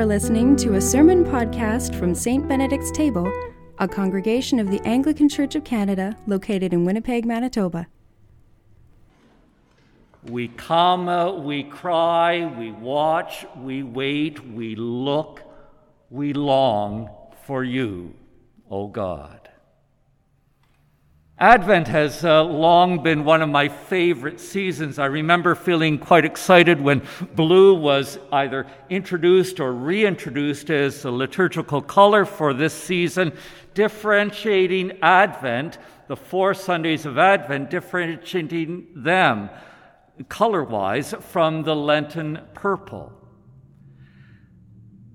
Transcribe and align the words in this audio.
are 0.00 0.06
listening 0.06 0.56
to 0.56 0.76
a 0.76 0.80
sermon 0.80 1.22
podcast 1.26 1.94
from 1.94 2.14
St. 2.14 2.48
Benedict's 2.48 2.90
Table, 2.90 3.30
a 3.80 3.86
congregation 3.86 4.58
of 4.58 4.70
the 4.70 4.80
Anglican 4.86 5.28
Church 5.28 5.54
of 5.54 5.62
Canada 5.62 6.16
located 6.26 6.72
in 6.72 6.86
Winnipeg, 6.86 7.26
Manitoba. 7.26 7.86
We 10.22 10.48
come, 10.48 11.06
uh, 11.06 11.32
we 11.32 11.64
cry, 11.64 12.46
we 12.46 12.72
watch, 12.72 13.44
we 13.58 13.82
wait, 13.82 14.42
we 14.54 14.74
look, 14.74 15.42
we 16.08 16.32
long 16.32 17.10
for 17.44 17.62
you, 17.62 18.14
O 18.70 18.86
God. 18.88 19.39
Advent 21.40 21.88
has 21.88 22.22
uh, 22.22 22.44
long 22.44 23.02
been 23.02 23.24
one 23.24 23.40
of 23.40 23.48
my 23.48 23.66
favorite 23.66 24.38
seasons. 24.38 24.98
I 24.98 25.06
remember 25.06 25.54
feeling 25.54 25.96
quite 25.96 26.26
excited 26.26 26.78
when 26.78 27.00
blue 27.34 27.72
was 27.72 28.18
either 28.30 28.66
introduced 28.90 29.58
or 29.58 29.72
reintroduced 29.72 30.68
as 30.68 31.02
a 31.06 31.10
liturgical 31.10 31.80
color 31.80 32.26
for 32.26 32.52
this 32.52 32.74
season, 32.74 33.32
differentiating 33.72 34.98
Advent, 35.00 35.78
the 36.08 36.16
four 36.16 36.52
Sundays 36.52 37.06
of 37.06 37.16
Advent, 37.16 37.70
differentiating 37.70 38.88
them 38.94 39.48
color 40.28 40.62
wise 40.62 41.14
from 41.20 41.62
the 41.62 41.74
Lenten 41.74 42.38
purple. 42.52 43.19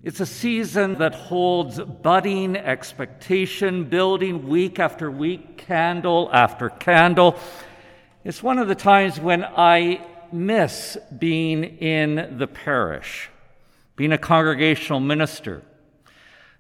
It's 0.06 0.20
a 0.20 0.26
season 0.28 1.00
that 1.00 1.16
holds 1.16 1.80
budding 1.80 2.56
expectation, 2.56 3.86
building 3.86 4.48
week 4.48 4.78
after 4.78 5.10
week, 5.10 5.58
candle 5.58 6.30
after 6.32 6.70
candle. 6.70 7.40
It's 8.24 8.44
one 8.44 8.60
of 8.60 8.68
the 8.68 8.76
times 8.76 9.20
when 9.20 9.44
I 9.44 10.06
miss 10.32 10.96
being 11.18 11.64
in 11.64 12.38
the 12.38 12.46
parish, 12.46 13.32
being 13.96 14.12
a 14.12 14.20
congregational 14.20 15.00
minister. 15.00 15.64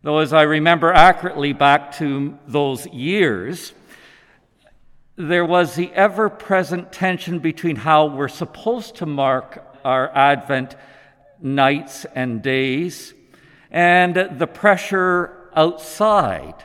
Though, 0.01 0.17
as 0.17 0.33
I 0.33 0.41
remember 0.41 0.91
accurately 0.91 1.53
back 1.53 1.95
to 1.97 2.39
those 2.47 2.87
years, 2.87 3.73
there 5.17 5.45
was 5.45 5.75
the 5.75 5.93
ever 5.93 6.31
present 6.31 6.91
tension 6.91 7.37
between 7.37 7.75
how 7.75 8.07
we're 8.07 8.27
supposed 8.27 8.95
to 8.95 9.05
mark 9.05 9.63
our 9.85 10.09
Advent 10.15 10.75
nights 11.39 12.07
and 12.15 12.41
days 12.41 13.13
and 13.75 14.39
the 14.39 14.47
pressure 14.47 15.49
outside, 15.53 16.55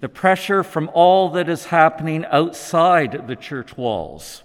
the 0.00 0.08
pressure 0.08 0.64
from 0.64 0.90
all 0.92 1.28
that 1.28 1.48
is 1.48 1.66
happening 1.66 2.24
outside 2.24 3.28
the 3.28 3.36
church 3.36 3.76
walls. 3.76 4.42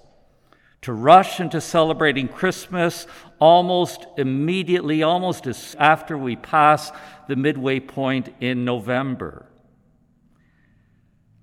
To 0.83 0.93
rush 0.93 1.39
into 1.39 1.59
celebrating 1.59 2.27
Christmas 2.27 3.07
almost 3.39 4.05
immediately, 4.19 5.01
almost 5.01 5.47
as 5.47 5.75
after 5.79 6.15
we 6.15 6.35
pass 6.35 6.91
the 7.27 7.35
midway 7.35 7.79
point 7.79 8.29
in 8.39 8.63
November. 8.63 9.47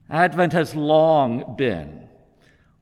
Advent 0.08 0.52
has 0.52 0.76
long 0.76 1.56
been 1.56 2.08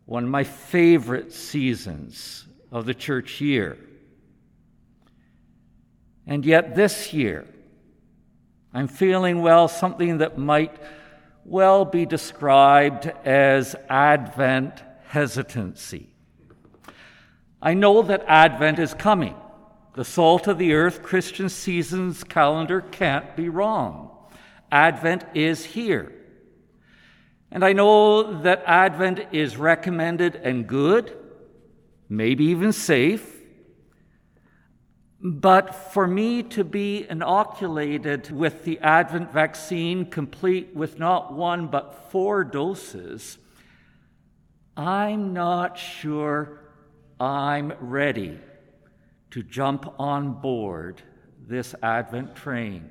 one 0.05 0.25
of 0.25 0.30
my 0.30 0.44
favorite 0.44 1.33
seasons 1.33 2.47
of 2.70 2.84
the 2.84 2.94
church 2.94 3.41
year. 3.41 3.78
And 6.27 6.45
yet, 6.45 6.75
this 6.75 7.12
year, 7.12 7.47
I'm 8.73 8.89
feeling, 8.89 9.42
well, 9.42 9.69
something 9.69 10.19
that 10.19 10.39
might 10.39 10.77
well 11.45 11.84
be 11.84 12.06
described 12.06 13.06
as 13.25 13.75
Advent 13.89 14.83
hesitancy. 15.09 16.09
I 17.61 17.75
know 17.75 18.03
that 18.03 18.25
Advent 18.27 18.78
is 18.78 18.95
coming. 18.95 19.34
The 19.94 20.05
salt 20.05 20.47
of 20.49 20.59
the 20.59 20.72
earth 20.72 21.03
Christian 21.03 21.49
seasons 21.49 22.25
calendar 22.25 22.81
can't 22.81 23.37
be 23.37 23.49
wrong. 23.49 24.10
Advent 24.71 25.25
is 25.34 25.65
here. 25.65 26.12
And 27.50 27.62
I 27.62 27.75
know 27.75 28.41
that 28.43 28.62
Advent 28.66 29.21
is 29.33 29.59
recommended 29.59 30.37
and 30.37 30.66
good, 30.66 31.15
maybe 32.09 32.44
even 32.47 32.72
safe. 32.72 33.31
But 35.25 35.93
for 35.93 36.09
me 36.09 36.43
to 36.44 36.65
be 36.65 37.06
inoculated 37.09 38.33
with 38.33 38.65
the 38.65 38.81
Advent 38.81 39.33
vaccine, 39.33 40.05
complete 40.05 40.75
with 40.75 40.99
not 40.99 41.33
one 41.33 41.69
but 41.69 42.10
four 42.10 42.43
doses, 42.43 43.38
I'm 44.77 45.33
not 45.33 45.78
sure 45.78 46.59
I'm 47.21 47.72
ready 47.78 48.41
to 49.31 49.44
jump 49.44 49.94
on 50.00 50.41
board 50.41 51.03
this 51.47 51.72
Advent 51.84 52.34
train. 52.34 52.91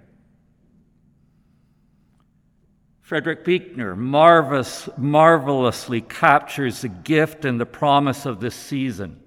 Frederick 3.01 3.43
Buechner 3.43 3.93
marvelous, 3.93 4.87
marvelously 4.97 5.99
captures 5.99 6.79
the 6.79 6.87
gift 6.87 7.43
and 7.43 7.59
the 7.59 7.65
promise 7.65 8.25
of 8.25 8.39
this 8.39 8.55
season. 8.55 9.21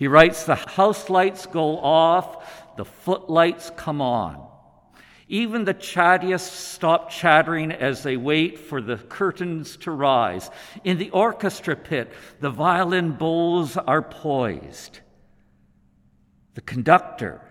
He 0.00 0.08
writes, 0.08 0.44
The 0.44 0.54
house 0.54 1.10
lights 1.10 1.44
go 1.44 1.78
off, 1.78 2.74
the 2.78 2.86
footlights 2.86 3.70
come 3.76 4.00
on. 4.00 4.48
Even 5.28 5.66
the 5.66 5.74
chattiest 5.74 6.72
stop 6.72 7.10
chattering 7.10 7.70
as 7.70 8.02
they 8.02 8.16
wait 8.16 8.58
for 8.58 8.80
the 8.80 8.96
curtains 8.96 9.76
to 9.76 9.90
rise. 9.90 10.48
In 10.84 10.96
the 10.96 11.10
orchestra 11.10 11.76
pit, 11.76 12.10
the 12.40 12.48
violin 12.48 13.12
bows 13.12 13.76
are 13.76 14.00
poised. 14.00 15.00
The 16.54 16.62
conductor 16.62 17.42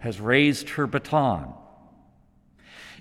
has 0.00 0.20
raised 0.20 0.68
her 0.68 0.86
baton. 0.86 1.54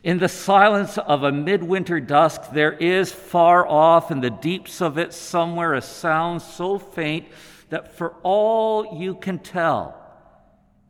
In 0.01 0.19
the 0.19 0.29
silence 0.29 0.97
of 0.97 1.23
a 1.23 1.31
midwinter 1.33 1.99
dusk, 1.99 2.53
there 2.53 2.71
is 2.71 3.11
far 3.11 3.67
off 3.67 4.11
in 4.11 4.21
the 4.21 4.29
deeps 4.29 4.81
of 4.81 4.97
it 4.97 5.11
somewhere 5.11 5.73
a 5.73 5.81
sound 5.81 6.41
so 6.41 6.79
faint 6.79 7.25
that 7.73 7.97
for 7.97 8.13
all 8.21 8.99
you 8.99 9.15
can 9.15 9.39
tell, 9.39 9.99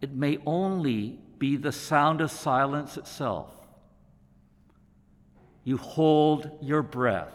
it 0.02 0.14
may 0.14 0.38
only 0.46 1.18
be 1.40 1.56
the 1.56 1.72
sound 1.72 2.20
of 2.20 2.30
silence 2.30 2.98
itself. 2.98 3.54
You 5.64 5.78
hold 5.78 6.52
your 6.62 6.82
breath 6.82 7.32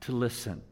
to 0.00 0.12
listen. 0.12 0.62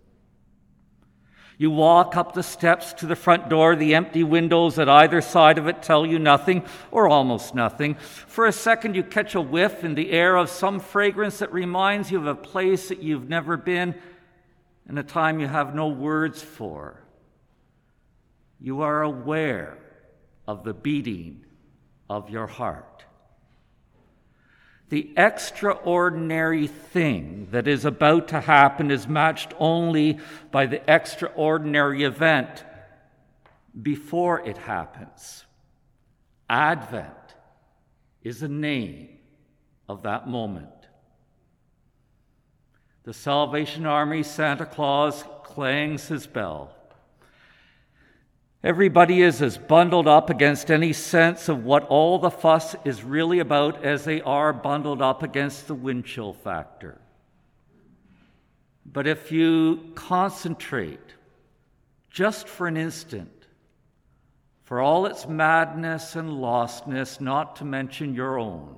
You 1.59 1.71
walk 1.71 2.17
up 2.17 2.33
the 2.33 2.43
steps 2.43 2.95
to 2.95 3.07
the 3.07 3.15
front 3.15 3.51
door. 3.51 3.77
The 3.77 3.95
empty 3.95 4.25
windows 4.25 4.79
at 4.79 4.89
either 4.89 5.21
side 5.21 5.59
of 5.59 5.69
it 5.69 5.83
tell 5.83 6.07
you 6.07 6.19
nothing 6.19 6.65
or 6.91 7.07
almost 7.07 7.55
nothing. 7.55 7.97
For 7.97 8.47
a 8.47 8.53
second, 8.53 8.97
you 8.97 9.03
catch 9.03 9.35
a 9.35 9.43
whiff 9.43 9.85
in 9.85 9.95
the 9.95 10.11
air 10.11 10.37
of 10.37 10.49
some 10.49 10.81
fragrance 10.81 11.41
that 11.41 11.53
reminds 11.53 12.11
you 12.11 12.17
of 12.17 12.27
a 12.29 12.35
place 12.35 12.89
that 12.89 13.03
you've 13.03 13.29
never 13.29 13.59
been 13.59 13.95
and 14.87 14.99
a 14.99 15.03
time 15.03 15.39
you 15.39 15.49
have 15.49 15.75
no 15.75 15.89
words 15.89 16.41
for 16.41 17.03
you 18.61 18.83
are 18.83 19.03
aware 19.03 19.79
of 20.47 20.65
the 20.65 20.75
beating 20.75 21.45
of 22.09 22.31
your 22.31 22.47
heart. 22.47 23.05
The 24.89 25.11
extraordinary 25.17 26.67
thing 26.67 27.49
that 27.51 27.69
is 27.69 27.85
about 27.85 28.29
to 28.29 28.41
happen 28.41 28.91
is 28.91 29.07
matched 29.07 29.53
only 29.59 30.19
by 30.51 30.67
the 30.67 30.81
extraordinary 30.91 32.05
event 32.05 32.65
before 33.81 34.41
it 34.41 34.57
happens. 34.57 35.45
Advent 36.49 37.13
is 38.23 38.41
the 38.41 38.49
name 38.49 39.19
of 39.89 40.03
that 40.05 40.27
moment. 40.27 40.69
The 43.05 43.13
Salvation 43.13 43.85
Army 43.85 44.23
Santa 44.23 44.67
Claus 44.67 45.23
clangs 45.45 46.09
his 46.09 46.27
bell. 46.27 46.75
Everybody 48.65 49.23
is 49.23 49.41
as 49.41 49.57
bundled 49.57 50.09
up 50.09 50.31
against 50.31 50.69
any 50.69 50.93
sense 50.93 51.49
of 51.49 51.65
what 51.65 51.85
all 51.85 52.19
the 52.19 52.31
fuss 52.31 52.75
is 52.85 53.05
really 53.05 53.39
about 53.39 53.85
as 53.85 54.05
they 54.05 54.21
are 54.21 54.53
bundled 54.53 55.01
up 55.01 55.23
against 55.23 55.69
the 55.69 55.77
wind 55.77 56.07
chill 56.07 56.33
factor. 56.33 57.01
But 58.85 59.07
if 59.07 59.31
you 59.31 59.93
concentrate 59.95 61.15
just 62.11 62.49
for 62.49 62.67
an 62.67 62.77
instant, 62.77 63.31
for 64.65 64.81
all 64.81 65.07
its 65.07 65.29
madness 65.29 66.17
and 66.17 66.29
lostness, 66.29 67.21
not 67.21 67.57
to 67.57 67.65
mention 67.65 68.13
your 68.13 68.41
own, 68.41 68.77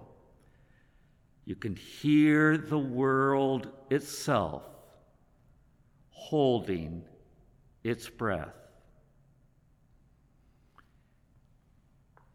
you 1.47 1.57
can 1.57 1.75
hear 1.75 2.59
the 2.59 2.79
world 2.79 3.71
itself 3.89 4.63
holding 6.11 7.03
its 7.83 8.11
breath. 8.11 8.60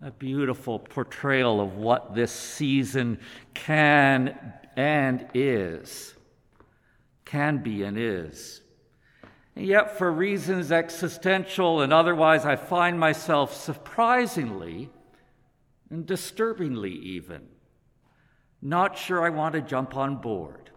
A 0.05 0.11
beautiful 0.11 0.77
portrayal 0.77 1.59
of 1.59 1.77
what 1.77 2.13
this 2.13 2.31
season 2.31 3.19
can 3.55 4.53
and 4.77 5.25
is, 5.33 6.13
can 7.25 7.57
be 7.57 7.81
and 7.81 7.97
is. 7.97 8.61
And 9.55 9.65
yet, 9.65 9.97
for 9.97 10.11
reasons 10.11 10.71
existential 10.71 11.81
and 11.81 11.91
otherwise, 11.91 12.45
I 12.45 12.55
find 12.55 12.99
myself 12.99 13.55
surprisingly 13.55 14.91
and 15.89 16.05
disturbingly 16.05 16.91
even. 16.91 17.47
Not 18.61 18.99
sure 18.99 19.25
I 19.25 19.29
want 19.29 19.53
to 19.53 19.61
jump 19.61 19.97
on 19.97 20.17
board. 20.17 20.69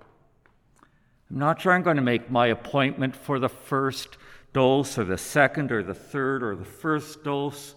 I'm 1.30 1.38
not 1.38 1.60
sure 1.60 1.74
I'm 1.74 1.82
going 1.82 1.96
to 1.96 2.02
make 2.02 2.30
my 2.30 2.46
appointment 2.46 3.14
for 3.14 3.38
the 3.38 3.50
first 3.50 4.16
dose 4.54 4.96
or 4.96 5.04
the 5.04 5.18
second 5.18 5.70
or 5.70 5.82
the 5.82 5.92
third 5.92 6.42
or 6.42 6.56
the 6.56 6.64
first 6.64 7.24
dose. 7.24 7.74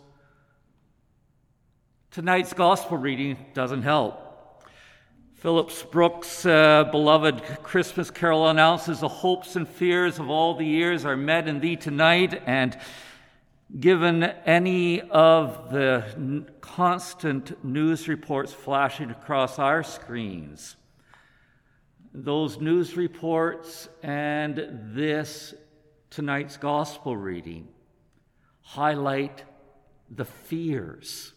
Tonight's 2.12 2.52
gospel 2.52 2.98
reading 2.98 3.38
doesn't 3.54 3.84
help. 3.84 4.66
Phillips 5.36 5.82
Brooks' 5.82 6.46
uh, 6.46 6.84
beloved 6.92 7.42
Christmas 7.64 8.12
carol 8.12 8.50
announces 8.50 9.00
the 9.00 9.08
hopes 9.08 9.56
and 9.56 9.66
fears 9.66 10.20
of 10.20 10.30
all 10.30 10.56
the 10.56 10.66
years 10.66 11.06
are 11.06 11.16
met 11.16 11.48
in 11.48 11.62
thee 11.62 11.78
tonight, 11.78 12.44
and 12.46 12.78
given 13.80 14.24
any 14.24 15.00
of 15.00 15.72
the 15.72 16.04
n- 16.18 16.50
constant 16.60 17.64
news 17.64 18.10
reports 18.10 18.52
flashing 18.52 19.10
across 19.10 19.58
our 19.58 19.82
screens, 19.82 20.76
those 22.14 22.60
news 22.60 22.98
reports 22.98 23.88
and 24.04 24.58
this 24.94 25.54
tonight's 26.10 26.58
gospel 26.58 27.16
reading 27.16 27.70
highlight 28.64 29.46
the 30.10 30.26
fears 30.26 31.32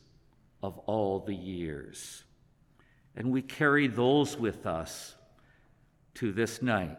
of 0.64 0.78
all 0.86 1.20
the 1.20 1.34
years. 1.34 2.24
And 3.14 3.30
we 3.30 3.42
carry 3.42 3.86
those 3.86 4.38
with 4.38 4.64
us 4.64 5.14
to 6.14 6.32
this 6.32 6.62
night. 6.62 6.96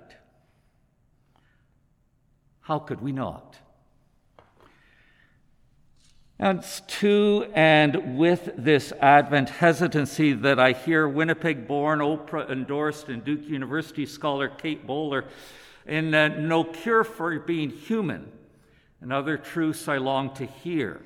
How 2.62 2.78
could 2.78 3.02
we 3.02 3.12
not? 3.12 3.58
And 6.38 6.60
it's 6.60 6.82
to 7.00 7.48
and 7.56 8.20
with 8.20 8.52
this 8.56 8.94
Advent 9.02 9.50
hesitancy 9.50 10.34
that 10.34 10.60
I 10.60 10.74
hear 10.74 11.08
Winnipeg 11.08 11.68
born, 11.68 12.00
Oprah 12.00 12.52
endorsed, 12.52 13.10
and 13.10 13.24
Duke 13.24 13.48
University 13.48 14.06
scholar 14.06 14.48
Kate 14.48 14.86
Bowler 14.86 15.26
in 15.88 16.14
uh, 16.14 16.28
No 16.28 16.64
Cure 16.64 17.04
for 17.04 17.40
Being 17.40 17.72
Human 17.72 18.32
and 19.02 19.12
other 19.12 19.38
truths 19.38 19.88
I 19.88 19.98
long 19.98 20.36
to 20.36 20.46
hear. 20.46 21.02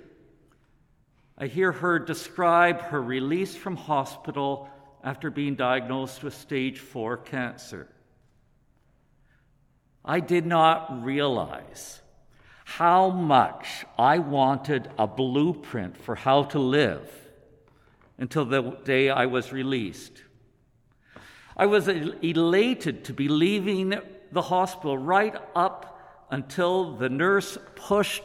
I 1.40 1.48
hear 1.48 1.72
her 1.72 2.00
describe 2.00 2.82
her 2.82 3.02
release 3.02 3.56
from 3.56 3.78
hospital 3.78 4.70
after 5.04 5.32
being 5.32 5.56
diagnosed 5.56 6.22
with 6.22 6.34
stage 6.34 6.80
four 6.80 7.16
cancer. 7.16 7.88
I 10.04 10.20
did 10.20 10.46
not 10.46 11.04
realize 11.04 12.02
how 12.66 13.10
much 13.10 13.86
I 13.98 14.20
wanted 14.20 14.90
a 15.00 15.08
blueprint 15.08 15.96
for 15.96 16.16
how 16.16 16.44
to 16.44 16.60
live 16.60 17.10
until 18.18 18.44
the 18.44 18.62
day 18.84 19.10
I 19.10 19.26
was 19.26 19.54
released. 19.54 20.22
I 21.56 21.68
was 21.68 21.88
elated 21.88 23.06
to 23.06 23.14
be 23.14 23.30
leaving 23.30 23.94
the 24.32 24.42
hospital 24.42 24.98
right 24.98 25.36
up 25.56 26.26
until 26.32 26.96
the 26.96 27.10
nurse 27.10 27.58
pushed 27.76 28.24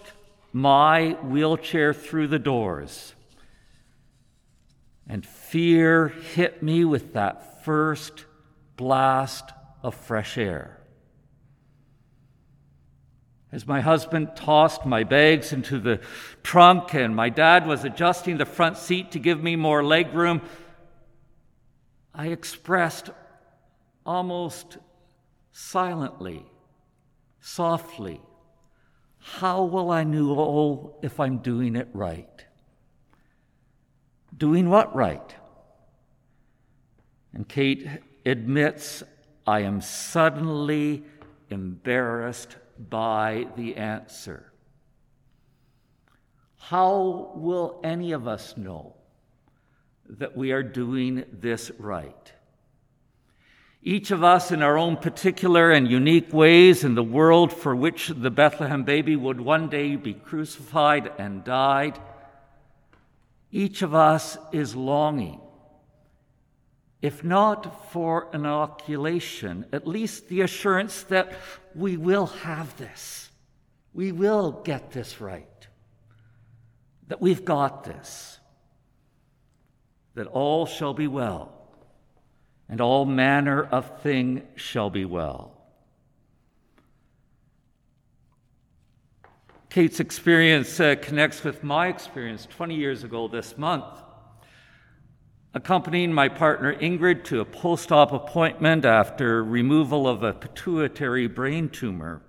my 0.54 1.10
wheelchair 1.24 1.92
through 1.92 2.28
the 2.28 2.38
doors. 2.38 3.12
And 5.08 5.26
fear 5.26 6.08
hit 6.08 6.62
me 6.62 6.84
with 6.84 7.14
that 7.14 7.64
first 7.64 8.24
blast 8.76 9.50
of 9.82 9.96
fresh 9.96 10.38
air. 10.38 10.78
As 13.50 13.66
my 13.66 13.80
husband 13.80 14.36
tossed 14.36 14.86
my 14.86 15.02
bags 15.02 15.52
into 15.52 15.80
the 15.80 16.00
trunk 16.44 16.94
and 16.94 17.16
my 17.16 17.30
dad 17.30 17.66
was 17.66 17.84
adjusting 17.84 18.38
the 18.38 18.46
front 18.46 18.76
seat 18.78 19.10
to 19.10 19.18
give 19.18 19.42
me 19.42 19.56
more 19.56 19.82
leg 19.82 20.14
room, 20.14 20.40
I 22.14 22.28
expressed 22.28 23.10
almost 24.06 24.78
silently, 25.50 26.46
softly, 27.40 28.20
how 29.26 29.64
will 29.64 29.90
I 29.90 30.04
know 30.04 30.96
if 31.00 31.18
I'm 31.18 31.38
doing 31.38 31.76
it 31.76 31.88
right? 31.94 32.44
Doing 34.36 34.68
what 34.68 34.94
right? 34.94 35.34
And 37.32 37.48
Kate 37.48 37.88
admits, 38.26 39.02
I 39.46 39.60
am 39.60 39.80
suddenly 39.80 41.04
embarrassed 41.48 42.56
by 42.78 43.46
the 43.56 43.76
answer. 43.76 44.52
How 46.58 47.32
will 47.34 47.80
any 47.82 48.12
of 48.12 48.28
us 48.28 48.58
know 48.58 48.94
that 50.06 50.36
we 50.36 50.52
are 50.52 50.62
doing 50.62 51.24
this 51.32 51.70
right? 51.78 52.32
Each 53.86 54.10
of 54.10 54.24
us, 54.24 54.50
in 54.50 54.62
our 54.62 54.78
own 54.78 54.96
particular 54.96 55.70
and 55.70 55.90
unique 55.90 56.32
ways, 56.32 56.84
in 56.84 56.94
the 56.94 57.02
world 57.02 57.52
for 57.52 57.76
which 57.76 58.08
the 58.08 58.30
Bethlehem 58.30 58.82
baby 58.82 59.14
would 59.14 59.38
one 59.38 59.68
day 59.68 59.96
be 59.96 60.14
crucified 60.14 61.12
and 61.18 61.44
died, 61.44 61.98
each 63.52 63.82
of 63.82 63.94
us 63.94 64.38
is 64.52 64.74
longing, 64.74 65.38
if 67.02 67.22
not 67.22 67.92
for 67.92 68.30
inoculation, 68.32 69.66
at 69.70 69.86
least 69.86 70.28
the 70.28 70.40
assurance 70.40 71.02
that 71.04 71.34
we 71.74 71.98
will 71.98 72.26
have 72.26 72.74
this. 72.78 73.30
We 73.92 74.12
will 74.12 74.62
get 74.64 74.92
this 74.92 75.20
right. 75.20 75.46
That 77.08 77.20
we've 77.20 77.44
got 77.44 77.84
this. 77.84 78.40
That 80.14 80.26
all 80.26 80.64
shall 80.64 80.94
be 80.94 81.06
well 81.06 81.63
and 82.68 82.80
all 82.80 83.04
manner 83.04 83.62
of 83.62 84.00
thing 84.00 84.42
shall 84.56 84.90
be 84.90 85.04
well. 85.04 85.54
Kate's 89.70 89.98
experience 89.98 90.78
uh, 90.78 90.94
connects 91.02 91.42
with 91.42 91.64
my 91.64 91.88
experience 91.88 92.46
20 92.46 92.76
years 92.76 93.02
ago 93.02 93.26
this 93.26 93.58
month. 93.58 93.84
Accompanying 95.52 96.12
my 96.12 96.28
partner 96.28 96.74
Ingrid 96.76 97.24
to 97.24 97.40
a 97.40 97.44
post 97.44 97.90
op 97.90 98.12
appointment 98.12 98.84
after 98.84 99.42
removal 99.42 100.06
of 100.06 100.22
a 100.22 100.32
pituitary 100.32 101.26
brain 101.26 101.68
tumor. 101.68 102.22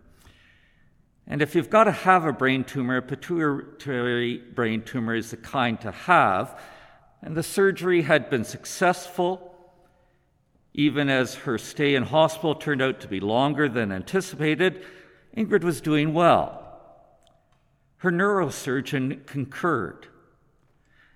And 1.28 1.42
if 1.42 1.56
you've 1.56 1.70
got 1.70 1.86
to 1.86 1.92
have 1.92 2.26
a 2.26 2.34
brain 2.34 2.64
tumor, 2.64 2.98
a 2.98 3.02
pituitary 3.02 4.38
brain 4.38 4.82
tumor 4.82 5.16
is 5.16 5.32
the 5.32 5.38
kind 5.38 5.80
to 5.82 5.92
have. 5.92 6.60
And 7.22 7.36
the 7.36 7.44
surgery 7.44 8.04
had 8.04 8.30
been 8.30 8.44
successful 8.44 9.55
even 10.78 11.10
as 11.10 11.36
her 11.36 11.58
stay 11.58 11.96
in 11.96 12.04
hospital 12.04 12.54
turned 12.54 12.82
out 12.82 13.00
to 13.00 13.08
be 13.08 13.22
longer 13.22 13.70
than 13.70 13.94
anticipated, 13.94 14.84
Ingrid 15.36 15.64
was 15.64 15.80
doing 15.80 16.14
well. 16.14 16.62
Her 17.98 18.12
neurosurgeon 18.12 19.26
concurred. 19.26 20.08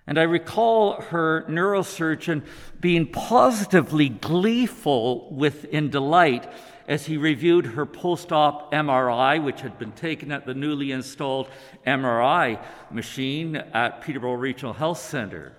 And 0.08 0.18
I 0.18 0.24
recall 0.24 1.02
her 1.02 1.46
neurosurgeon 1.50 2.46
being 2.80 3.08
positively 3.08 4.08
gleeful 4.08 5.30
with 5.30 5.66
in 5.66 5.90
delight 5.90 6.50
as 6.88 7.06
he 7.06 7.18
reviewed 7.18 7.66
her 7.66 7.86
post 7.86 8.32
op 8.32 8.72
MRI, 8.72 9.44
which 9.44 9.60
had 9.60 9.78
been 9.78 9.92
taken 9.92 10.32
at 10.32 10.46
the 10.46 10.54
newly 10.54 10.94
installed 10.94 11.50
MRI 11.86 12.64
machine 12.90 13.58
at 13.58 14.02
Peterborough 14.02 14.36
Regional 14.36 14.74
Health 14.74 15.00
Center. 15.00 15.54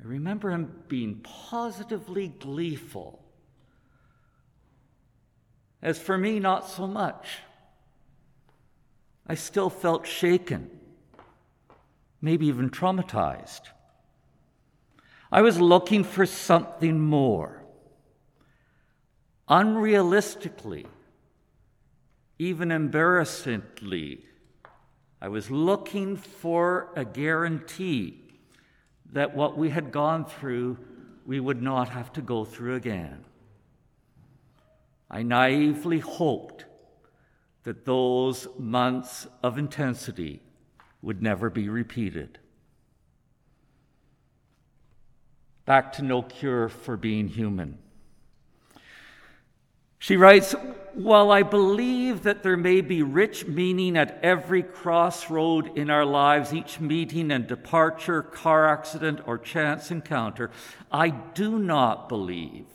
I 0.00 0.06
remember 0.06 0.50
him 0.50 0.82
being 0.88 1.20
positively 1.22 2.28
gleeful. 2.28 3.22
As 5.82 5.98
for 5.98 6.18
me, 6.18 6.38
not 6.38 6.68
so 6.68 6.86
much. 6.86 7.38
I 9.26 9.34
still 9.34 9.70
felt 9.70 10.06
shaken, 10.06 10.70
maybe 12.20 12.46
even 12.46 12.70
traumatized. 12.70 13.62
I 15.32 15.42
was 15.42 15.60
looking 15.60 16.04
for 16.04 16.26
something 16.26 17.00
more. 17.00 17.64
Unrealistically, 19.48 20.86
even 22.38 22.70
embarrassingly, 22.70 24.24
I 25.20 25.28
was 25.28 25.50
looking 25.50 26.16
for 26.16 26.92
a 26.94 27.04
guarantee 27.04 28.25
that 29.12 29.34
what 29.34 29.56
we 29.56 29.70
had 29.70 29.92
gone 29.92 30.24
through, 30.24 30.78
we 31.24 31.40
would 31.40 31.62
not 31.62 31.88
have 31.88 32.12
to 32.14 32.22
go 32.22 32.44
through 32.44 32.74
again. 32.74 33.24
I 35.10 35.22
naively 35.22 36.00
hoped 36.00 36.64
that 37.62 37.84
those 37.84 38.48
months 38.58 39.26
of 39.42 39.58
intensity 39.58 40.42
would 41.02 41.22
never 41.22 41.50
be 41.50 41.68
repeated. 41.68 42.38
Back 45.64 45.92
to 45.94 46.02
no 46.02 46.22
cure 46.22 46.68
for 46.68 46.96
being 46.96 47.28
human. 47.28 47.78
She 50.06 50.16
writes 50.16 50.54
while 50.94 51.32
I 51.32 51.42
believe 51.42 52.22
that 52.22 52.44
there 52.44 52.56
may 52.56 52.80
be 52.80 53.02
rich 53.02 53.44
meaning 53.48 53.96
at 53.96 54.20
every 54.22 54.62
crossroad 54.62 55.76
in 55.76 55.90
our 55.90 56.04
lives, 56.04 56.54
each 56.54 56.78
meeting 56.78 57.32
and 57.32 57.44
departure, 57.44 58.22
car 58.22 58.68
accident, 58.68 59.18
or 59.26 59.36
chance 59.36 59.90
encounter, 59.90 60.52
I 60.92 61.08
do 61.08 61.58
not 61.58 62.08
believe 62.08 62.68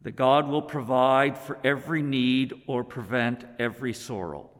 that 0.00 0.16
God 0.16 0.48
will 0.48 0.62
provide 0.62 1.36
for 1.36 1.58
every 1.62 2.00
need 2.00 2.54
or 2.66 2.82
prevent 2.82 3.44
every 3.58 3.92
sorrow. 3.92 4.53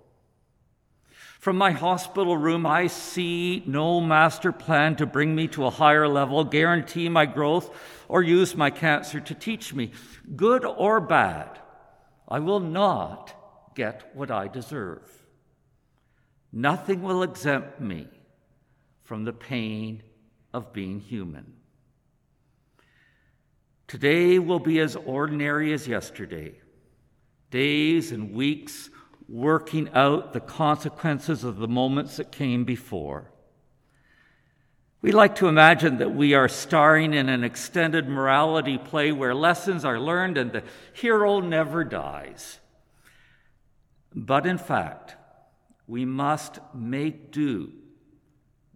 From 1.44 1.58
my 1.58 1.72
hospital 1.72 2.38
room, 2.38 2.64
I 2.64 2.86
see 2.86 3.62
no 3.66 4.00
master 4.00 4.50
plan 4.50 4.96
to 4.96 5.04
bring 5.04 5.34
me 5.34 5.46
to 5.48 5.66
a 5.66 5.70
higher 5.70 6.08
level, 6.08 6.42
guarantee 6.42 7.10
my 7.10 7.26
growth, 7.26 7.68
or 8.08 8.22
use 8.22 8.56
my 8.56 8.70
cancer 8.70 9.20
to 9.20 9.34
teach 9.34 9.74
me. 9.74 9.90
Good 10.36 10.64
or 10.64 11.02
bad, 11.02 11.58
I 12.26 12.38
will 12.38 12.60
not 12.60 13.74
get 13.74 14.10
what 14.14 14.30
I 14.30 14.48
deserve. 14.48 15.02
Nothing 16.50 17.02
will 17.02 17.22
exempt 17.22 17.78
me 17.78 18.08
from 19.02 19.24
the 19.24 19.34
pain 19.34 20.02
of 20.54 20.72
being 20.72 20.98
human. 20.98 21.52
Today 23.86 24.38
will 24.38 24.60
be 24.60 24.80
as 24.80 24.96
ordinary 24.96 25.74
as 25.74 25.86
yesterday. 25.86 26.54
Days 27.50 28.12
and 28.12 28.32
weeks 28.32 28.88
working 29.28 29.88
out 29.94 30.32
the 30.32 30.40
consequences 30.40 31.44
of 31.44 31.56
the 31.56 31.68
moments 31.68 32.16
that 32.16 32.30
came 32.30 32.64
before. 32.64 33.30
We 35.00 35.12
like 35.12 35.36
to 35.36 35.48
imagine 35.48 35.98
that 35.98 36.14
we 36.14 36.34
are 36.34 36.48
starring 36.48 37.12
in 37.12 37.28
an 37.28 37.44
extended 37.44 38.08
morality 38.08 38.78
play 38.78 39.12
where 39.12 39.34
lessons 39.34 39.84
are 39.84 40.00
learned 40.00 40.38
and 40.38 40.52
the 40.52 40.62
hero 40.94 41.40
never 41.40 41.84
dies. 41.84 42.58
But 44.14 44.46
in 44.46 44.58
fact, 44.58 45.16
we 45.86 46.04
must 46.04 46.58
make 46.74 47.32
do 47.32 47.72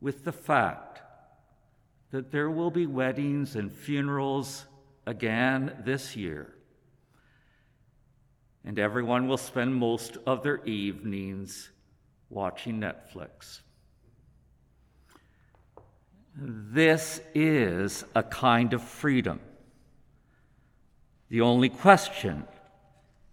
with 0.01 0.25
the 0.25 0.33
fact 0.33 1.01
that 2.11 2.31
there 2.31 2.51
will 2.51 2.71
be 2.71 2.87
weddings 2.87 3.57
and 3.57 3.73
funerals 3.73 4.67
again 5.07 5.83
this 5.85 6.15
year 6.15 6.58
and 8.65 8.79
everyone 8.79 9.29
will 9.29 9.37
spend 9.37 9.75
most 9.75 10.17
of 10.27 10.43
their 10.43 10.65
evenings 10.65 11.71
watching 12.31 12.81
Netflix. 12.81 13.61
This 16.37 17.21
is 17.35 18.05
a 18.15 18.23
kind 18.23 18.73
of 18.73 18.83
freedom. 18.83 19.41
The 21.31 21.41
only 21.41 21.69
question 21.69 22.45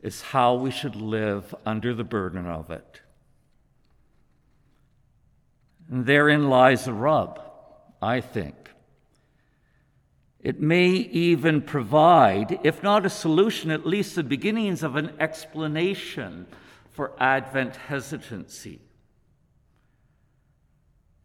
is 0.02 0.22
how 0.22 0.56
we 0.56 0.72
should 0.72 0.96
live 0.96 1.54
under 1.66 1.94
the 1.94 2.04
burden 2.04 2.46
of 2.46 2.70
it. 2.72 3.02
And 5.90 6.06
therein 6.06 6.50
lies 6.50 6.86
the 6.86 6.94
rub, 6.94 7.40
I 8.02 8.22
think. 8.22 8.56
It 10.46 10.62
may 10.62 10.90
even 10.90 11.64
provide, 11.64 12.60
if 12.64 12.84
not 12.84 13.04
a 13.04 13.10
solution, 13.10 13.72
at 13.72 13.88
least 13.88 14.14
the 14.14 14.22
beginnings 14.22 14.84
of 14.84 14.96
an 14.96 15.12
explanation 15.20 16.46
for 16.92 17.14
Advent 17.20 17.76
hesitancy. 17.76 18.80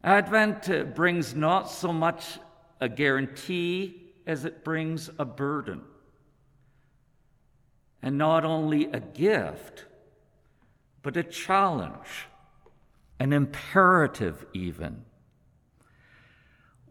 Advent 0.03 0.67
uh, 0.71 0.85
brings 0.85 1.35
not 1.35 1.69
so 1.69 1.93
much 1.93 2.39
a 2.79 2.89
guarantee 2.89 4.09
as 4.25 4.43
it 4.43 4.63
brings 4.63 5.11
a 5.19 5.25
burden. 5.25 5.81
And 8.01 8.17
not 8.17 8.43
only 8.43 8.85
a 8.85 8.99
gift, 8.99 9.85
but 11.03 11.15
a 11.15 11.21
challenge, 11.21 12.25
an 13.19 13.33
imperative, 13.33 14.47
even. 14.55 15.05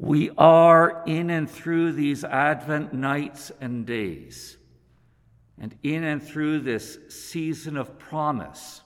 We 0.03 0.31
are 0.39 1.03
in 1.05 1.29
and 1.29 1.49
through 1.49 1.93
these 1.93 2.25
Advent 2.25 2.95
nights 2.95 3.53
and 3.61 3.85
days, 3.85 4.57
and 5.61 5.77
in 5.83 6.05
and 6.05 6.23
through 6.23 6.61
this 6.61 6.99
season 7.11 7.77
of 7.77 7.99
promise, 7.99 8.81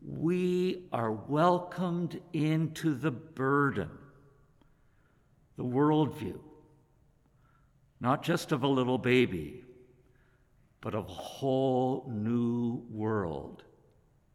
we 0.00 0.84
are 0.92 1.10
welcomed 1.10 2.20
into 2.32 2.94
the 2.94 3.10
burden, 3.10 3.90
the 5.56 5.64
worldview, 5.64 6.38
not 7.98 8.22
just 8.22 8.52
of 8.52 8.62
a 8.62 8.68
little 8.68 8.98
baby, 8.98 9.64
but 10.80 10.94
of 10.94 11.06
a 11.08 11.12
whole 11.12 12.08
new 12.08 12.80
world 12.92 13.64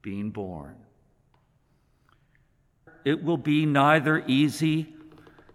being 0.02 0.32
born. 0.32 0.76
It 3.06 3.24
will 3.24 3.38
be 3.38 3.66
neither 3.66 4.22
easy 4.28 4.96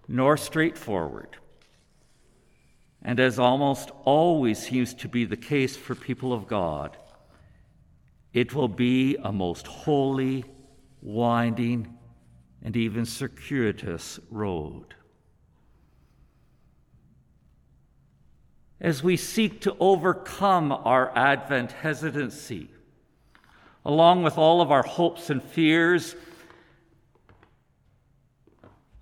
nor 0.08 0.36
straightforward. 0.36 1.36
And 3.02 3.20
as 3.20 3.38
almost 3.38 3.90
always 4.04 4.58
seems 4.58 4.94
to 4.94 5.08
be 5.08 5.24
the 5.24 5.36
case 5.36 5.76
for 5.76 5.94
people 5.94 6.32
of 6.32 6.46
God, 6.46 6.96
it 8.32 8.54
will 8.54 8.68
be 8.68 9.16
a 9.22 9.32
most 9.32 9.66
holy, 9.66 10.44
winding, 11.00 11.96
and 12.62 12.76
even 12.76 13.04
circuitous 13.04 14.18
road. 14.30 14.94
As 18.80 19.02
we 19.02 19.16
seek 19.16 19.60
to 19.62 19.76
overcome 19.80 20.72
our 20.72 21.16
Advent 21.16 21.72
hesitancy, 21.72 22.68
along 23.84 24.22
with 24.22 24.36
all 24.36 24.60
of 24.60 24.70
our 24.70 24.82
hopes 24.82 25.30
and 25.30 25.42
fears, 25.42 26.16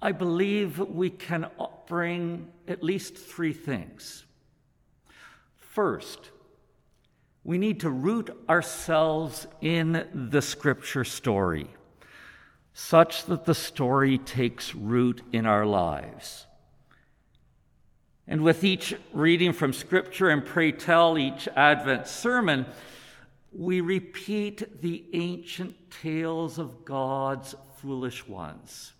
I 0.04 0.12
believe 0.12 0.78
we 0.78 1.08
can 1.08 1.46
bring 1.86 2.48
at 2.68 2.82
least 2.82 3.16
three 3.16 3.54
things. 3.54 4.26
First, 5.56 6.30
we 7.42 7.56
need 7.56 7.80
to 7.80 7.88
root 7.88 8.28
ourselves 8.46 9.46
in 9.62 10.06
the 10.12 10.42
scripture 10.42 11.04
story 11.04 11.68
such 12.74 13.24
that 13.24 13.46
the 13.46 13.54
story 13.54 14.18
takes 14.18 14.74
root 14.74 15.22
in 15.32 15.46
our 15.46 15.64
lives. 15.64 16.44
And 18.28 18.42
with 18.42 18.62
each 18.62 18.94
reading 19.14 19.54
from 19.54 19.72
scripture 19.72 20.28
and 20.28 20.44
pray 20.44 20.72
tell, 20.72 21.16
each 21.16 21.48
Advent 21.56 22.08
sermon, 22.08 22.66
we 23.54 23.80
repeat 23.80 24.82
the 24.82 25.02
ancient 25.14 25.76
tales 26.02 26.58
of 26.58 26.84
God's 26.84 27.54
foolish 27.78 28.28
ones 28.28 28.93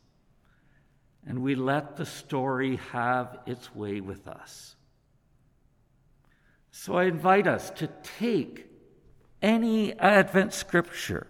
and 1.27 1.43
we 1.43 1.55
let 1.55 1.97
the 1.97 2.07
story 2.07 2.77
have 2.93 3.39
its 3.47 3.75
way 3.75 4.01
with 4.01 4.29
us. 4.29 4.77
So 6.71 6.97
I 6.97 7.05
invite 7.05 7.47
us 7.47 7.71
to 7.71 7.89
take 8.19 8.67
any 9.41 9.99
Advent 9.99 10.53
scripture 10.53 11.27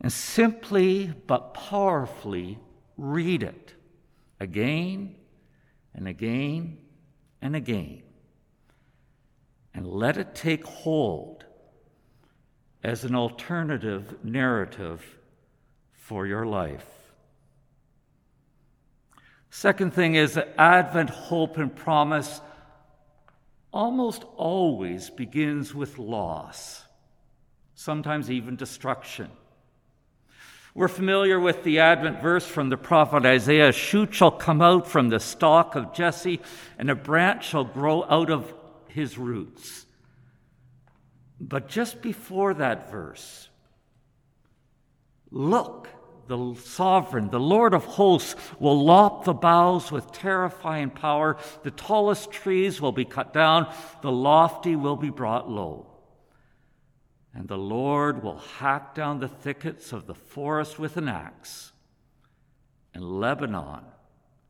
and 0.00 0.12
simply 0.12 1.12
but 1.26 1.54
powerfully 1.54 2.58
read 2.96 3.42
it 3.42 3.74
again 4.40 5.16
and 5.94 6.08
again 6.08 6.78
and 7.42 7.54
again. 7.54 8.02
And 9.74 9.86
let 9.86 10.16
it 10.16 10.34
take 10.34 10.64
hold 10.64 11.44
as 12.82 13.04
an 13.04 13.14
alternative 13.14 14.24
narrative 14.24 15.18
for 15.92 16.26
your 16.26 16.46
life. 16.46 16.97
Second 19.50 19.94
thing 19.94 20.14
is 20.14 20.34
that 20.34 20.54
Advent 20.58 21.10
hope 21.10 21.56
and 21.56 21.74
promise 21.74 22.40
almost 23.72 24.24
always 24.36 25.10
begins 25.10 25.74
with 25.74 25.98
loss, 25.98 26.84
sometimes 27.74 28.30
even 28.30 28.56
destruction. 28.56 29.30
We're 30.74 30.88
familiar 30.88 31.40
with 31.40 31.64
the 31.64 31.80
Advent 31.80 32.22
verse 32.22 32.46
from 32.46 32.68
the 32.68 32.76
prophet 32.76 33.24
Isaiah 33.24 33.72
shoot 33.72 34.14
shall 34.14 34.30
come 34.30 34.62
out 34.62 34.86
from 34.86 35.08
the 35.08 35.18
stalk 35.18 35.74
of 35.74 35.92
Jesse, 35.92 36.40
and 36.78 36.90
a 36.90 36.94
branch 36.94 37.46
shall 37.46 37.64
grow 37.64 38.04
out 38.04 38.30
of 38.30 38.54
his 38.86 39.18
roots. 39.18 39.86
But 41.40 41.68
just 41.68 42.02
before 42.02 42.54
that 42.54 42.90
verse, 42.90 43.48
look, 45.30 45.88
the 46.28 46.54
sovereign, 46.62 47.30
the 47.30 47.40
Lord 47.40 47.74
of 47.74 47.84
hosts, 47.84 48.36
will 48.60 48.84
lop 48.84 49.24
the 49.24 49.34
boughs 49.34 49.90
with 49.90 50.12
terrifying 50.12 50.90
power. 50.90 51.36
The 51.62 51.70
tallest 51.70 52.30
trees 52.30 52.80
will 52.80 52.92
be 52.92 53.04
cut 53.04 53.32
down, 53.32 53.72
the 54.02 54.12
lofty 54.12 54.76
will 54.76 54.96
be 54.96 55.10
brought 55.10 55.50
low. 55.50 55.86
And 57.34 57.48
the 57.48 57.58
Lord 57.58 58.22
will 58.22 58.38
hack 58.38 58.94
down 58.94 59.20
the 59.20 59.28
thickets 59.28 59.92
of 59.92 60.06
the 60.06 60.14
forest 60.14 60.78
with 60.78 60.96
an 60.96 61.08
axe, 61.08 61.72
and 62.94 63.04
Lebanon 63.04 63.84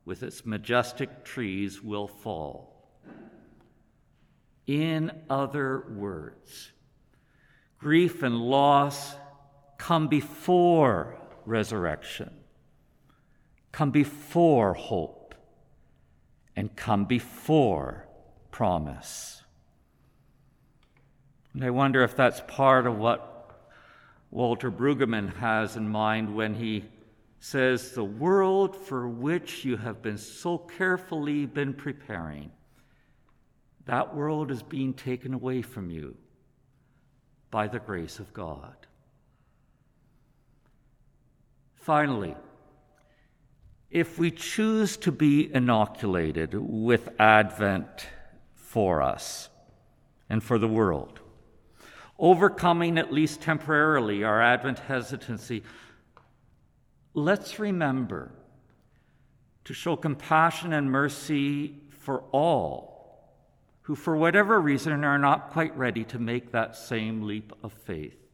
with 0.04 0.22
its 0.22 0.46
majestic 0.46 1.24
trees 1.24 1.82
will 1.82 2.08
fall. 2.08 2.74
In 4.66 5.12
other 5.28 5.84
words, 5.90 6.72
grief 7.78 8.22
and 8.22 8.40
loss 8.40 9.14
come 9.78 10.08
before 10.08 11.16
resurrection, 11.48 12.30
come 13.72 13.90
before 13.90 14.74
hope, 14.74 15.34
and 16.54 16.74
come 16.76 17.04
before 17.04 18.06
promise. 18.50 19.42
And 21.54 21.64
I 21.64 21.70
wonder 21.70 22.02
if 22.02 22.16
that's 22.16 22.42
part 22.46 22.86
of 22.86 22.98
what 22.98 23.38
Walter 24.30 24.70
Brueggemann 24.70 25.36
has 25.36 25.76
in 25.76 25.88
mind 25.88 26.34
when 26.34 26.54
he 26.54 26.84
says, 27.40 27.92
The 27.92 28.04
world 28.04 28.76
for 28.76 29.08
which 29.08 29.64
you 29.64 29.76
have 29.76 30.02
been 30.02 30.18
so 30.18 30.58
carefully 30.58 31.46
been 31.46 31.74
preparing, 31.74 32.50
that 33.86 34.14
world 34.14 34.50
is 34.50 34.62
being 34.62 34.92
taken 34.92 35.32
away 35.32 35.62
from 35.62 35.90
you 35.90 36.16
by 37.50 37.68
the 37.68 37.78
grace 37.78 38.18
of 38.18 38.32
God. 38.34 38.87
Finally, 41.88 42.36
if 43.90 44.18
we 44.18 44.30
choose 44.30 44.98
to 44.98 45.10
be 45.10 45.50
inoculated 45.54 46.52
with 46.52 47.08
Advent 47.18 48.06
for 48.54 49.00
us 49.00 49.48
and 50.28 50.42
for 50.42 50.58
the 50.58 50.68
world, 50.68 51.18
overcoming 52.18 52.98
at 52.98 53.10
least 53.10 53.40
temporarily 53.40 54.22
our 54.22 54.42
Advent 54.42 54.80
hesitancy, 54.80 55.62
let's 57.14 57.58
remember 57.58 58.32
to 59.64 59.72
show 59.72 59.96
compassion 59.96 60.74
and 60.74 60.92
mercy 60.92 61.74
for 61.88 62.20
all 62.32 63.32
who, 63.80 63.94
for 63.94 64.14
whatever 64.14 64.60
reason, 64.60 65.02
are 65.04 65.18
not 65.18 65.52
quite 65.52 65.74
ready 65.74 66.04
to 66.04 66.18
make 66.18 66.52
that 66.52 66.76
same 66.76 67.22
leap 67.22 67.54
of 67.62 67.72
faith. 67.72 68.27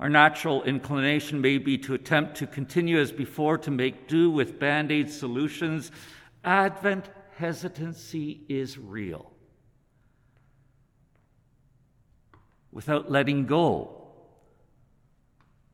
Our 0.00 0.08
natural 0.08 0.62
inclination 0.62 1.40
may 1.40 1.58
be 1.58 1.76
to 1.78 1.94
attempt 1.94 2.36
to 2.36 2.46
continue 2.46 3.00
as 3.00 3.10
before 3.10 3.58
to 3.58 3.70
make 3.70 4.06
do 4.06 4.30
with 4.30 4.58
band 4.58 4.92
aid 4.92 5.10
solutions. 5.10 5.90
Advent 6.44 7.10
hesitancy 7.36 8.42
is 8.48 8.78
real. 8.78 9.32
Without 12.70 13.10
letting 13.10 13.46
go 13.46 14.08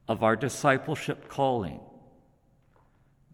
of 0.08 0.22
our 0.22 0.36
discipleship 0.36 1.28
calling, 1.28 1.80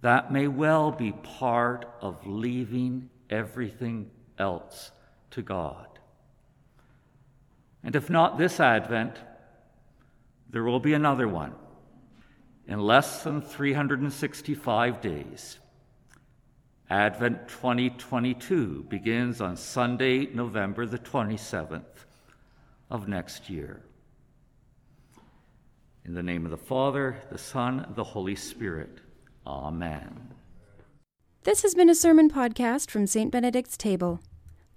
that 0.00 0.32
may 0.32 0.48
well 0.48 0.90
be 0.90 1.12
part 1.12 1.84
of 2.00 2.26
leaving 2.26 3.10
everything 3.28 4.10
else 4.38 4.90
to 5.30 5.42
God. 5.42 5.86
And 7.84 7.94
if 7.94 8.10
not 8.10 8.38
this 8.38 8.58
Advent, 8.58 9.18
there 10.50 10.64
will 10.64 10.80
be 10.80 10.94
another 10.94 11.28
one 11.28 11.54
in 12.66 12.80
less 12.80 13.22
than 13.22 13.40
365 13.40 15.00
days. 15.00 15.58
Advent 16.88 17.48
2022 17.48 18.84
begins 18.88 19.40
on 19.40 19.56
Sunday, 19.56 20.26
November 20.26 20.86
the 20.86 20.98
27th 20.98 22.04
of 22.90 23.06
next 23.06 23.48
year. 23.48 23.80
In 26.04 26.14
the 26.14 26.22
name 26.22 26.44
of 26.44 26.50
the 26.50 26.56
Father, 26.56 27.16
the 27.30 27.38
Son, 27.38 27.86
the 27.94 28.02
Holy 28.02 28.34
Spirit. 28.34 28.98
Amen. 29.46 30.34
This 31.44 31.62
has 31.62 31.74
been 31.74 31.88
a 31.88 31.94
sermon 31.94 32.28
podcast 32.28 32.90
from 32.90 33.06
St. 33.06 33.30
Benedict's 33.30 33.76
Table. 33.76 34.20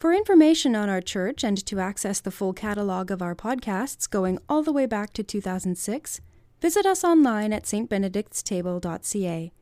For 0.04 0.12
information 0.12 0.76
on 0.76 0.90
our 0.90 1.00
church 1.00 1.46
and 1.46 1.66
to 1.66 1.80
access 1.80 2.20
the 2.20 2.30
full 2.30 2.52
catalog 2.52 3.10
of 3.10 3.22
our 3.22 3.34
podcasts 3.34 4.10
going 4.10 4.38
all 4.50 4.62
the 4.62 4.74
way 4.74 4.86
back 4.86 5.14
to 5.14 5.24
2006, 5.24 6.20
visit 6.60 6.86
us 6.86 7.06
online 7.06 7.54
at 7.54 7.64
stbenedictstable.ca. 7.64 9.54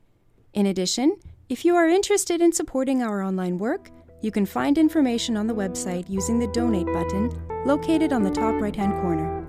In 0.52 0.66
addition, 0.66 1.16
if 1.48 1.64
you 1.64 1.76
are 1.76 1.86
interested 1.86 2.40
in 2.40 2.50
supporting 2.50 3.04
our 3.04 3.22
online 3.22 3.56
work, 3.56 3.92
you 4.20 4.32
can 4.32 4.44
find 4.44 4.78
information 4.78 5.36
on 5.36 5.46
the 5.46 5.54
website 5.54 6.10
using 6.10 6.40
the 6.40 6.48
donate 6.48 6.86
button 6.86 7.30
located 7.64 8.12
on 8.12 8.24
the 8.24 8.30
top 8.30 8.60
right 8.60 8.74
hand 8.74 9.00
corner. 9.00 9.46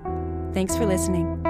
Thanks 0.54 0.76
for 0.76 0.86
listening. 0.86 1.42